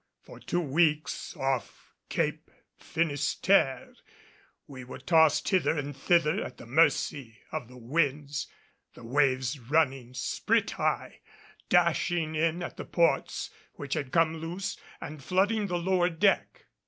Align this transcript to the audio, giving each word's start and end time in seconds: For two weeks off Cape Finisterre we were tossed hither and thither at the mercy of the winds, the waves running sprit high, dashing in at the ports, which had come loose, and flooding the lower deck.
For 0.23 0.39
two 0.39 0.61
weeks 0.61 1.37
off 1.37 1.93
Cape 2.09 2.49
Finisterre 2.75 3.93
we 4.65 4.83
were 4.83 4.97
tossed 4.97 5.47
hither 5.49 5.77
and 5.77 5.95
thither 5.95 6.43
at 6.43 6.57
the 6.57 6.65
mercy 6.65 7.37
of 7.51 7.67
the 7.67 7.77
winds, 7.77 8.47
the 8.95 9.03
waves 9.03 9.59
running 9.59 10.15
sprit 10.15 10.71
high, 10.71 11.19
dashing 11.69 12.33
in 12.33 12.63
at 12.63 12.77
the 12.77 12.85
ports, 12.85 13.51
which 13.75 13.93
had 13.93 14.11
come 14.11 14.37
loose, 14.37 14.75
and 14.99 15.23
flooding 15.23 15.67
the 15.67 15.77
lower 15.77 16.09
deck. 16.09 16.65